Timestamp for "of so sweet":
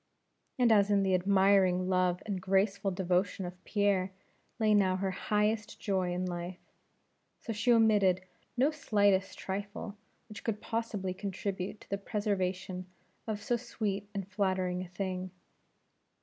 13.27-14.09